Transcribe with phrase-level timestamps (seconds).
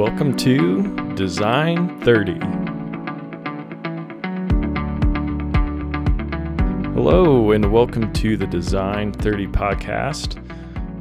[0.00, 2.32] welcome to Design 30.
[6.94, 10.42] Hello, and welcome to the Design 30 podcast.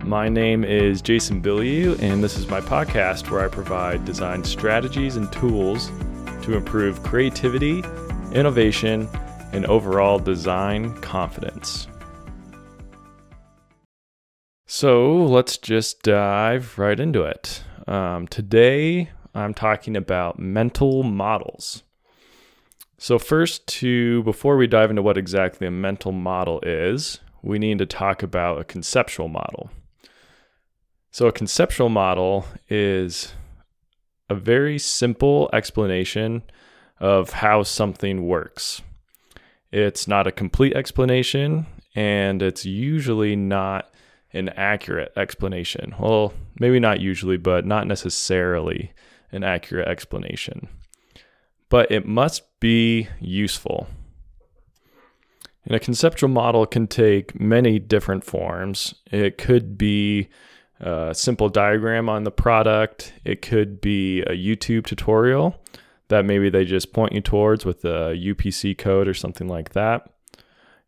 [0.04, 5.16] My name is Jason Bilyeu, and this is my podcast where I provide design strategies
[5.16, 5.90] and tools
[6.42, 7.82] to improve creativity,
[8.34, 9.08] innovation,
[9.54, 11.88] and overall design confidence.
[14.68, 17.64] So let's just dive right into it.
[17.88, 21.84] Um, today, I'm talking about mental models.
[22.98, 27.78] So, first, to before we dive into what exactly a mental model is, we need
[27.80, 29.70] to talk about a conceptual model.
[31.12, 33.34] So, a conceptual model is
[34.30, 36.44] a very simple explanation
[37.00, 38.82] of how something works.
[39.72, 43.90] It's not a complete explanation, and it's usually not
[44.34, 45.96] an accurate explanation.
[46.00, 48.94] Well, maybe not usually, but not necessarily
[49.32, 50.68] an accurate explanation.
[51.70, 53.88] But it must be useful.
[55.66, 58.96] And a conceptual model can take many different forms.
[59.12, 60.30] It could be
[60.80, 65.60] a simple diagram on the product, it could be a YouTube tutorial
[66.08, 70.10] that maybe they just point you towards with a UPC code or something like that.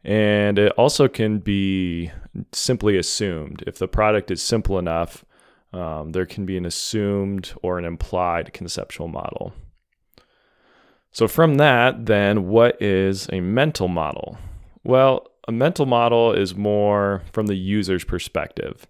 [0.03, 2.11] And it also can be
[2.51, 3.63] simply assumed.
[3.67, 5.23] If the product is simple enough,
[5.73, 9.53] um, there can be an assumed or an implied conceptual model.
[11.11, 14.37] So, from that, then, what is a mental model?
[14.83, 18.87] Well, a mental model is more from the user's perspective.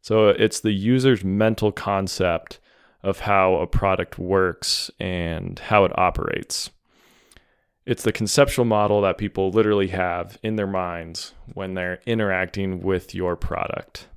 [0.00, 2.60] So, it's the user's mental concept
[3.02, 6.70] of how a product works and how it operates.
[7.86, 13.14] It's the conceptual model that people literally have in their minds when they're interacting with
[13.14, 14.08] your product.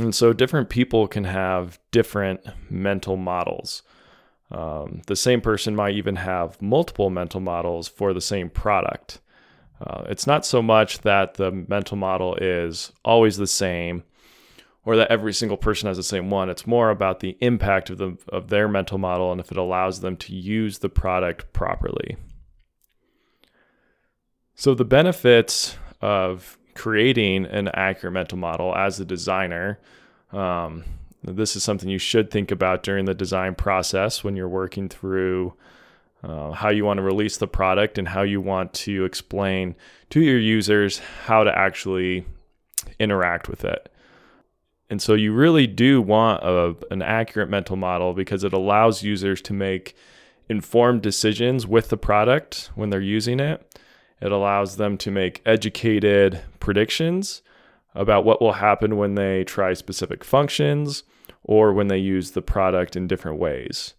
[0.00, 3.82] And so different people can have different mental models.
[4.50, 9.20] Um, the same person might even have multiple mental models for the same product.
[9.80, 14.02] Uh, it's not so much that the mental model is always the same
[14.86, 16.48] or that every single person has the same one.
[16.48, 20.00] It's more about the impact of the of their mental model and if it allows
[20.00, 22.16] them to use the product properly.
[24.54, 29.78] So the benefits of creating an accurate mental model as a designer.
[30.32, 30.84] Um,
[31.22, 35.54] this is something you should think about during the design process when you're working through
[36.22, 39.74] uh, how you want to release the product and how you want to explain
[40.10, 42.24] to your users how to actually
[43.00, 43.90] interact with it.
[44.88, 49.42] And so you really do want a, an accurate mental model because it allows users
[49.42, 49.96] to make
[50.48, 53.78] informed decisions with the product when they're using it.
[54.20, 57.42] It allows them to make educated predictions
[57.94, 61.02] about what will happen when they try specific functions
[61.42, 63.94] or when they use the product in different ways.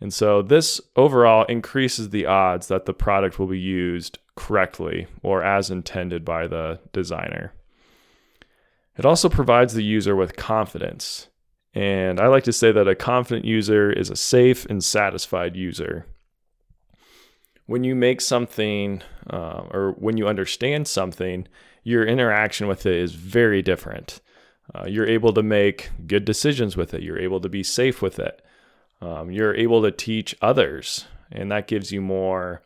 [0.00, 5.42] And so this overall increases the odds that the product will be used correctly or
[5.42, 7.52] as intended by the designer.
[8.96, 11.28] It also provides the user with confidence.
[11.72, 16.06] And I like to say that a confident user is a safe and satisfied user.
[17.66, 21.46] When you make something uh, or when you understand something,
[21.84, 24.20] your interaction with it is very different.
[24.74, 28.18] Uh, you're able to make good decisions with it, you're able to be safe with
[28.18, 28.44] it,
[29.00, 32.62] um, you're able to teach others, and that gives you more.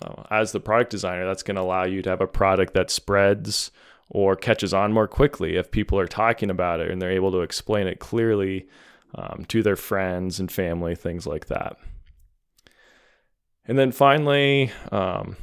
[0.00, 2.90] Uh, as the product designer, that's going to allow you to have a product that
[2.90, 3.70] spreads
[4.14, 7.40] or catches on more quickly if people are talking about it and they're able to
[7.40, 8.68] explain it clearly
[9.14, 11.78] um, to their friends and family, things like that.
[13.64, 15.36] And then finally, um,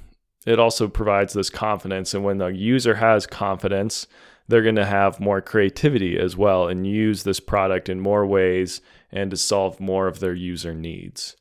[0.46, 2.14] it also provides this confidence.
[2.14, 4.06] And when the user has confidence,
[4.48, 8.82] they're going to have more creativity as well and use this product in more ways
[9.12, 11.36] and to solve more of their user needs.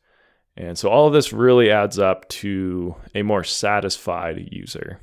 [0.56, 4.98] And so all of this really adds up to a more satisfied user.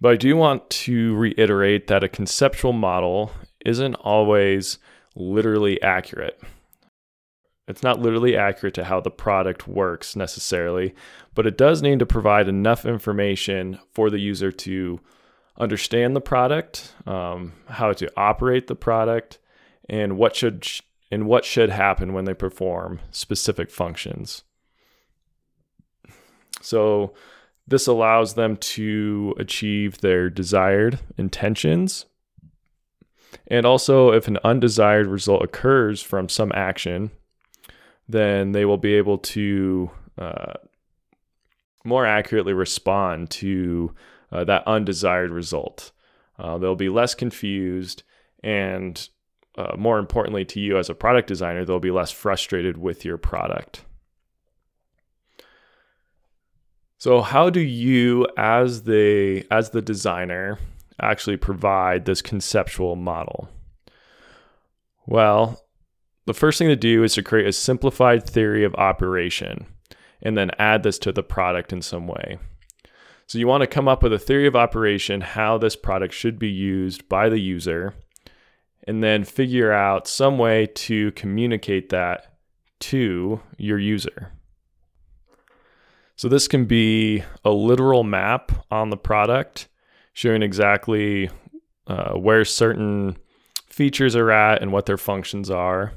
[0.00, 3.32] But I do want to reiterate that a conceptual model
[3.64, 4.78] isn't always
[5.14, 6.40] literally accurate.
[7.68, 10.94] It's not literally accurate to how the product works necessarily,
[11.34, 15.00] but it does need to provide enough information for the user to
[15.58, 19.38] understand the product, um, how to operate the product,
[19.88, 20.66] and what should
[21.12, 24.44] and what should happen when they perform specific functions.
[26.60, 27.14] So
[27.70, 32.04] this allows them to achieve their desired intentions.
[33.46, 37.12] And also, if an undesired result occurs from some action,
[38.08, 40.54] then they will be able to uh,
[41.84, 43.94] more accurately respond to
[44.32, 45.92] uh, that undesired result.
[46.38, 48.02] Uh, they'll be less confused
[48.42, 49.08] and
[49.56, 53.18] uh, more importantly to you as a product designer, they'll be less frustrated with your
[53.18, 53.84] product.
[57.00, 60.58] So how do you as the as the designer
[61.00, 63.48] actually provide this conceptual model?
[65.06, 65.64] Well,
[66.26, 69.64] the first thing to do is to create a simplified theory of operation
[70.20, 72.38] and then add this to the product in some way.
[73.26, 76.38] So you want to come up with a theory of operation how this product should
[76.38, 77.94] be used by the user
[78.86, 82.36] and then figure out some way to communicate that
[82.80, 84.32] to your user.
[86.20, 89.68] So this can be a literal map on the product
[90.12, 91.30] showing exactly
[91.86, 93.16] uh, where certain
[93.70, 95.94] features are at and what their functions are.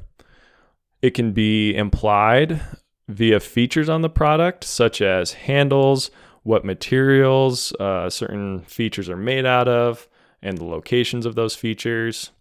[1.01, 2.61] It can be implied
[3.09, 6.09] via features on the product, such as handles,
[6.43, 10.07] what materials uh, certain features are made out of,
[10.41, 12.31] and the locations of those features.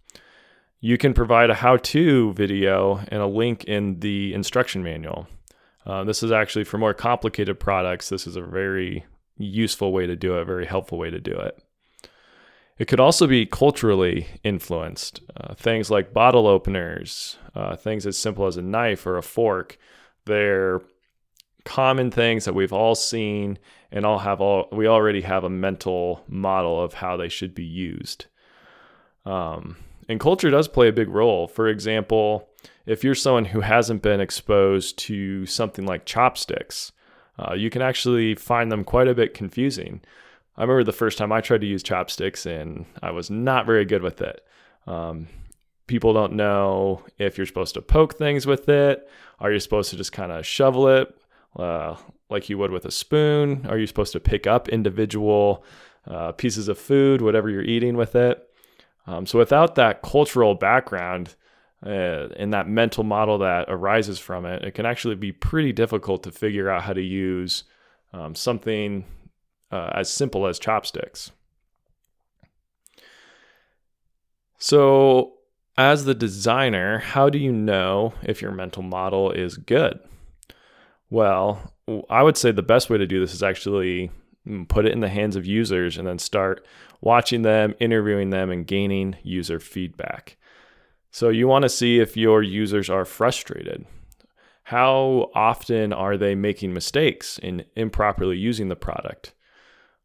[0.78, 5.26] You can provide a how to video and a link in the instruction manual.
[5.84, 8.08] Uh, this is actually for more complicated products.
[8.08, 9.04] This is a very
[9.36, 11.58] useful way to do it, a very helpful way to do it.
[12.78, 15.20] It could also be culturally influenced.
[15.36, 19.78] Uh, things like bottle openers, uh, things as simple as a knife or a fork,
[20.24, 20.80] they're
[21.64, 23.58] common things that we've all seen
[23.92, 27.64] and all have all we already have a mental model of how they should be
[27.64, 28.26] used.
[29.24, 29.76] Um,
[30.08, 31.46] and culture does play a big role.
[31.46, 32.48] For example,
[32.86, 36.92] if you're someone who hasn't been exposed to something like chopsticks,
[37.38, 40.00] uh, you can actually find them quite a bit confusing.
[40.56, 43.84] I remember the first time I tried to use chopsticks and I was not very
[43.84, 44.44] good with it.
[44.86, 45.28] Um,
[45.86, 49.08] people don't know if you're supposed to poke things with it.
[49.38, 51.16] Are you supposed to just kind of shovel it
[51.56, 51.96] uh,
[52.28, 53.66] like you would with a spoon?
[53.68, 55.64] Are you supposed to pick up individual
[56.06, 58.48] uh, pieces of food, whatever you're eating with it?
[59.06, 61.34] Um, so without that cultural background,
[61.84, 66.22] uh, and that mental model that arises from it, it can actually be pretty difficult
[66.22, 67.64] to figure out how to use
[68.12, 69.04] um, something
[69.70, 71.32] uh, as simple as chopsticks.
[74.58, 75.32] So,
[75.76, 79.98] as the designer, how do you know if your mental model is good?
[81.10, 81.72] Well,
[82.08, 84.10] I would say the best way to do this is actually
[84.46, 86.64] mm, put it in the hands of users and then start
[87.00, 90.36] watching them, interviewing them, and gaining user feedback.
[91.12, 93.84] So you want to see if your users are frustrated.
[94.64, 99.34] How often are they making mistakes in improperly using the product?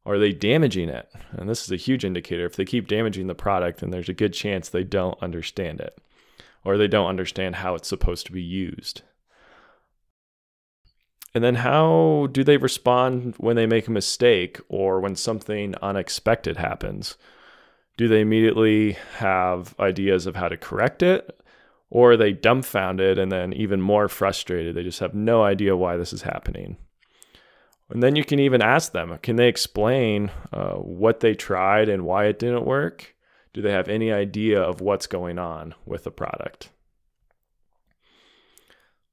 [0.05, 1.09] Are they damaging it?
[1.31, 2.45] And this is a huge indicator.
[2.45, 5.97] If they keep damaging the product, then there's a good chance they don't understand it
[6.65, 9.01] or they don't understand how it's supposed to be used.
[11.33, 16.57] And then how do they respond when they make a mistake or when something unexpected
[16.57, 17.15] happens?
[17.97, 21.39] Do they immediately have ideas of how to correct it?
[21.89, 24.75] Or are they dumbfounded and then even more frustrated?
[24.75, 26.77] They just have no idea why this is happening.
[27.89, 32.03] And then you can even ask them can they explain uh, what they tried and
[32.03, 33.15] why it didn't work?
[33.53, 36.69] Do they have any idea of what's going on with the product?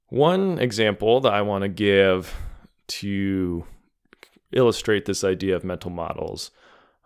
[0.08, 2.34] One example that I want to give
[2.86, 3.64] to
[4.52, 6.50] illustrate this idea of mental models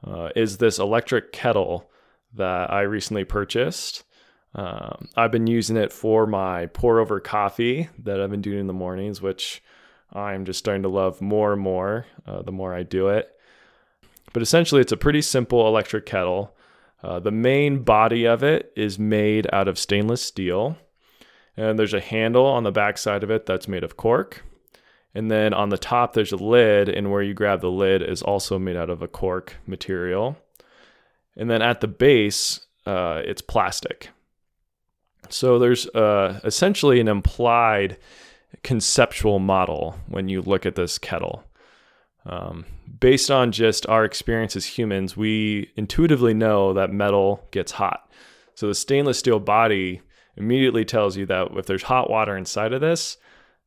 [0.07, 1.91] uh, is this electric kettle
[2.35, 4.05] that I recently purchased.
[4.55, 8.67] Um, I've been using it for my pour over coffee that I've been doing in
[8.67, 9.63] the mornings, which
[10.13, 13.29] I'm just starting to love more and more uh, the more I do it.
[14.33, 16.55] But essentially, it's a pretty simple electric kettle.
[17.03, 20.77] Uh, the main body of it is made out of stainless steel,
[21.57, 24.45] and there's a handle on the back side of it that's made of cork.
[25.15, 28.23] And then on the top, there's a lid, and where you grab the lid is
[28.23, 30.37] also made out of a cork material.
[31.37, 34.11] And then at the base, uh, it's plastic.
[35.31, 37.97] So there's uh, essentially an implied
[38.63, 41.45] conceptual model when you look at this kettle.
[42.25, 42.67] Um,
[43.01, 48.11] based on just our experience as humans, we intuitively know that metal gets hot.
[48.55, 50.03] So the stainless steel body
[50.37, 53.17] immediately tells you that if there's hot water inside of this,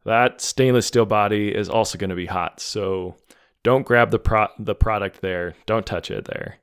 [0.06, 2.60] that stainless steel body is also going to be hot.
[2.60, 3.16] So
[3.64, 5.56] don't grab the pro- the product there.
[5.66, 6.58] Don't touch it there.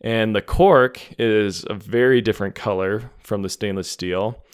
[0.00, 4.44] And the cork is a very different color from the stainless steel.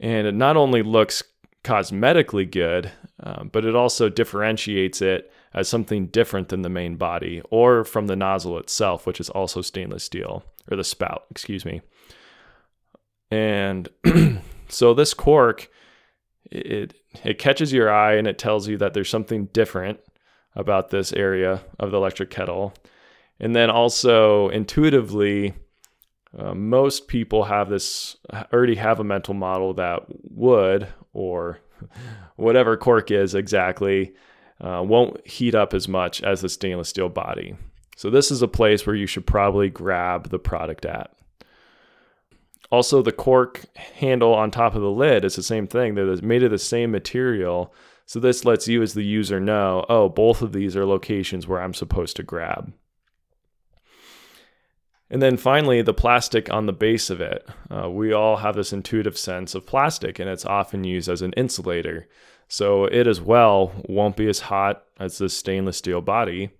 [0.00, 1.22] And it not only looks
[1.62, 2.90] cosmetically good,
[3.20, 8.06] um, but it also differentiates it as something different than the main body or from
[8.06, 11.82] the nozzle itself, which is also stainless steel, or the spout, excuse me.
[13.30, 13.88] And
[14.68, 15.70] so this cork
[16.52, 16.94] it
[17.24, 20.00] it catches your eye and it tells you that there's something different
[20.54, 22.74] about this area of the electric kettle.
[23.40, 25.54] And then also intuitively,
[26.38, 28.16] uh, most people have this
[28.52, 31.58] already have a mental model that wood or
[32.36, 34.14] whatever cork is exactly
[34.60, 37.56] uh, won't heat up as much as the stainless steel body.
[37.96, 41.10] So this is a place where you should probably grab the product at.
[42.70, 45.94] Also, the cork handle on top of the lid is the same thing.
[45.94, 47.72] They're made of the same material.
[48.06, 51.60] So this lets you as the user know, oh, both of these are locations where
[51.60, 52.72] I'm supposed to grab.
[55.10, 57.46] And then finally, the plastic on the base of it.
[57.70, 61.34] Uh, we all have this intuitive sense of plastic, and it's often used as an
[61.34, 62.08] insulator.
[62.48, 66.50] So it as well won't be as hot as the stainless steel body.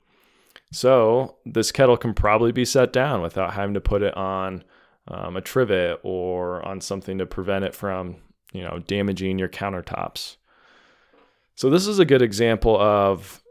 [0.71, 4.65] So this kettle can probably be set down without having to put it on
[5.09, 8.17] um, a trivet or on something to prevent it from,
[8.53, 10.37] you know, damaging your countertops.
[11.55, 13.43] So this is a good example of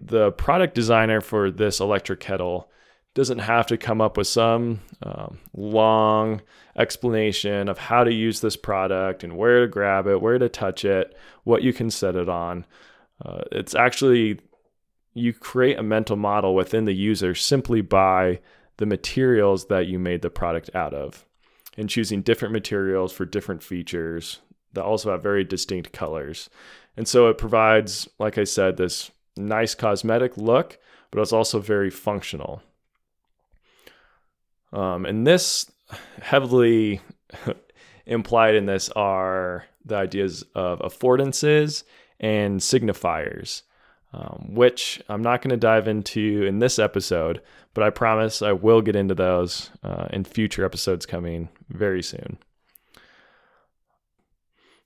[0.00, 2.70] the product designer for this electric kettle
[3.14, 6.42] doesn't have to come up with some um, long
[6.76, 10.84] explanation of how to use this product and where to grab it, where to touch
[10.84, 12.66] it, what you can set it on.
[13.24, 14.40] Uh, it's actually,
[15.14, 18.40] you create a mental model within the user simply by
[18.76, 21.24] the materials that you made the product out of
[21.76, 24.40] and choosing different materials for different features
[24.72, 26.50] that also have very distinct colors.
[26.96, 30.78] And so it provides, like I said, this nice cosmetic look,
[31.10, 32.62] but it's also very functional.
[34.72, 35.70] Um, and this
[36.20, 37.00] heavily
[38.06, 41.84] implied in this are the ideas of affordances
[42.18, 43.62] and signifiers,
[44.14, 47.40] um, which I'm not going to dive into in this episode,
[47.72, 52.38] but I promise I will get into those uh, in future episodes coming very soon.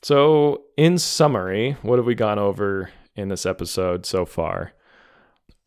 [0.03, 4.73] So, in summary, what have we gone over in this episode so far?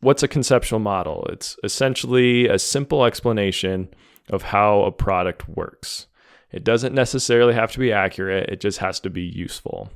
[0.00, 1.26] What's a conceptual model?
[1.30, 3.88] It's essentially a simple explanation
[4.30, 6.06] of how a product works.
[6.50, 9.90] It doesn't necessarily have to be accurate, it just has to be useful.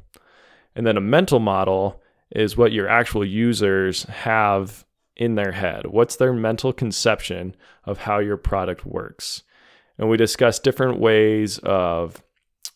[0.77, 4.85] And then a mental model is what your actual users have
[5.17, 5.87] in their head.
[5.87, 9.43] What's their mental conception of how your product works?
[9.99, 12.23] And we discuss different ways of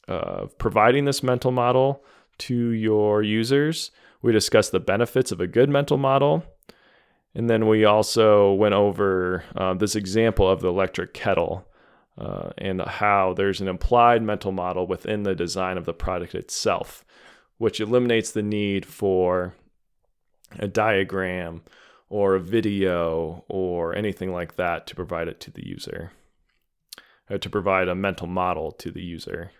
[0.08, 2.04] uh, providing this mental model
[2.38, 3.90] to your users.
[4.22, 6.44] We discuss the benefits of a good mental model
[7.34, 11.66] and then we also went over uh, this example of the electric kettle
[12.18, 17.04] uh, and how there's an implied mental model within the design of the product itself,
[17.60, 19.54] which eliminates the need for
[20.58, 21.60] a diagram
[22.08, 26.10] or a video or anything like that to provide it to the user,
[27.38, 29.50] to provide a mental model to the user.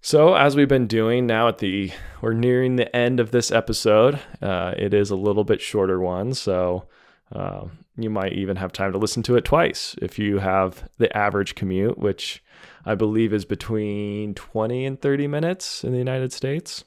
[0.00, 4.18] So, as we've been doing now at the, we're nearing the end of this episode.
[4.42, 6.88] Uh, it is a little bit shorter one, so
[7.30, 7.66] uh,
[7.96, 11.54] you might even have time to listen to it twice if you have the average
[11.54, 12.42] commute, which
[12.84, 16.84] I believe is between 20 and 30 minutes in the United States.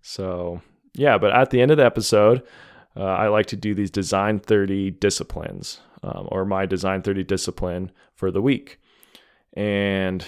[0.00, 0.62] So,
[0.94, 2.42] yeah, but at the end of the episode,
[2.96, 7.90] uh, I like to do these Design 30 disciplines um, or my Design 30 discipline
[8.14, 8.78] for the week.
[9.54, 10.24] And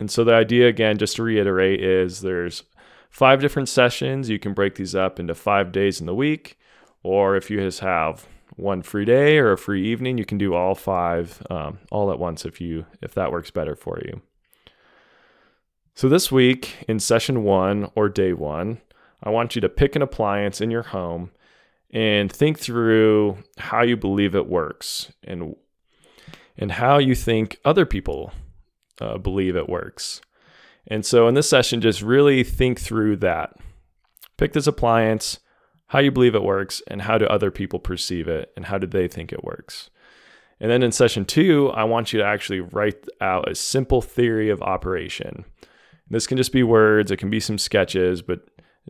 [0.00, 2.64] and so the idea, again, just to reiterate, is there's
[3.10, 4.28] five different sessions.
[4.28, 6.58] You can break these up into five days in the week.
[7.02, 10.54] Or if you just have one free day or a free evening, you can do
[10.54, 14.22] all five um, all at once if you if that works better for you.
[15.94, 18.80] So this week in session one or day one,
[19.22, 21.30] I want you to pick an appliance in your home
[21.90, 25.54] and think through how you believe it works and
[26.56, 28.32] and how you think other people
[29.00, 30.20] uh, believe it works.
[30.86, 33.54] And so in this session, just really think through that.
[34.36, 35.38] Pick this appliance,
[35.94, 38.84] how you believe it works, and how do other people perceive it, and how do
[38.84, 39.90] they think it works.
[40.58, 44.50] And then in session two, I want you to actually write out a simple theory
[44.50, 45.44] of operation.
[46.10, 48.40] This can just be words, it can be some sketches, but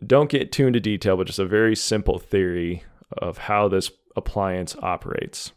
[0.07, 2.83] don't get too into detail, but just a very simple theory
[3.19, 5.51] of how this appliance operates.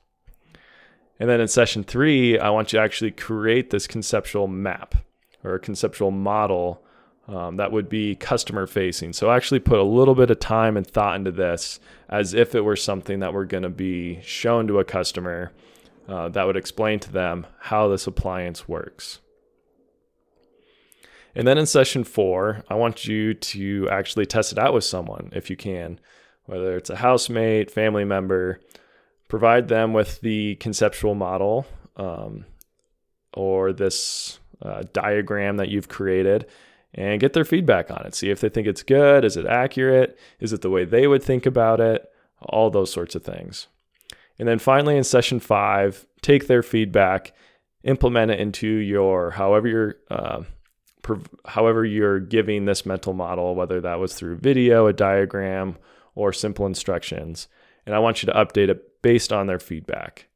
[1.19, 4.97] And then in session three, I want you to actually create this conceptual map
[5.43, 6.85] or a conceptual model
[7.29, 9.13] um, that would be customer facing.
[9.13, 12.55] So I actually put a little bit of time and thought into this as if
[12.55, 15.53] it were something that we're going to be shown to a customer
[16.09, 19.21] uh, that would explain to them how this appliance works.
[21.35, 25.31] And then in session four, I want you to actually test it out with someone
[25.35, 26.01] if you can,
[26.47, 28.61] whether it's a housemate, family member,
[29.29, 31.67] provide them with the conceptual model
[31.97, 32.47] um,
[33.35, 36.47] or this uh, diagram that you've created
[36.99, 38.15] and get their feedback on it.
[38.15, 39.25] See if they think it's good.
[39.25, 40.19] Is it accurate?
[40.41, 42.07] Is it the way they would think about it?
[42.41, 43.69] All those sorts of things.
[44.39, 47.33] And then finally, in session five, take their feedback
[47.85, 50.43] implement it into your however you're uh,
[51.47, 55.77] however you're giving this mental model, whether that was through video, a diagram,
[56.15, 57.49] or simple instructions.
[57.87, 60.28] And I want you to update it based on their feedback.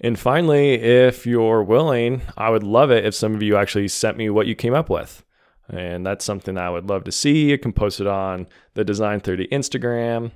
[0.00, 4.18] And finally, if you're willing, I would love it if some of you actually sent
[4.18, 5.24] me what you came up with.
[5.68, 7.50] And that's something that I would love to see.
[7.50, 10.32] You can post it on the Design 30 Instagram.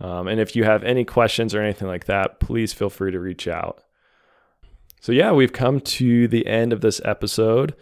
[0.00, 3.20] Um, and if you have any questions or anything like that, please feel free to
[3.20, 3.82] reach out.
[5.00, 7.74] So, yeah, we've come to the end of this episode.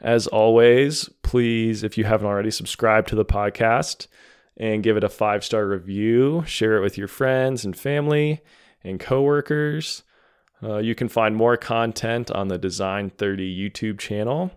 [0.00, 4.08] As always, please, if you haven't already, subscribe to the podcast
[4.56, 6.42] and give it a five star review.
[6.46, 8.40] Share it with your friends and family
[8.82, 10.02] and coworkers.
[10.62, 14.52] Uh, you can find more content on the Design 30 YouTube channel,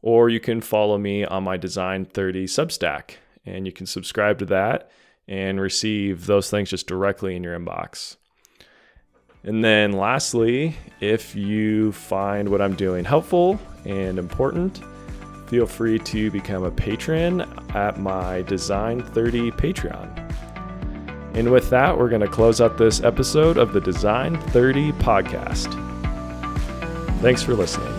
[0.00, 4.44] or you can follow me on my Design 30 Substack, and you can subscribe to
[4.46, 4.90] that
[5.26, 8.16] and receive those things just directly in your inbox.
[9.44, 14.80] And then, lastly, if you find what I'm doing helpful and important,
[15.48, 17.40] feel free to become a patron
[17.74, 20.21] at my Design 30 Patreon.
[21.34, 25.72] And with that, we're going to close out this episode of the Design 30 podcast.
[27.20, 27.91] Thanks for listening.